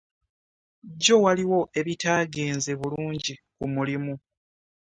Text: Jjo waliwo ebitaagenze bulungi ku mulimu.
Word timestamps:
Jjo 0.91 1.15
waliwo 1.25 1.59
ebitaagenze 1.79 2.71
bulungi 2.79 3.33
ku 3.55 3.65
mulimu. 3.73 4.13